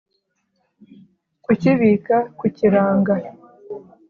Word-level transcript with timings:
kukibika 1.43 2.17
kukiranga 2.39 3.13